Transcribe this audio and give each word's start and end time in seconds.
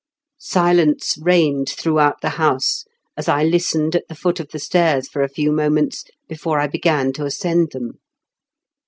Silence 0.39 1.15
reigned 1.21 1.69
throughout 1.69 2.21
the 2.21 2.29
house 2.41 2.85
as 3.15 3.29
I 3.29 3.43
listened 3.43 3.93
^t 3.93 4.01
the 4.09 4.15
foot 4.15 4.39
of 4.39 4.49
the 4.49 4.57
stairs 4.57 5.07
for 5.07 5.21
a 5.21 5.29
few 5.29 5.51
mcmients 5.51 6.05
before 6.27 6.59
I 6.59 6.65
began 6.65 7.13
to 7.13 7.25
ascend 7.25 7.73
them. 7.73 7.99